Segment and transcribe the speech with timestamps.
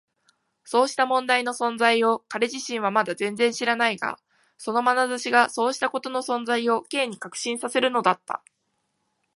[0.63, 4.17] そうした問題の存在を彼自身はまだ全然知らないが、
[4.57, 8.41] そのまなざしがそうしたことの存在を Ｋ に確信させるのだった。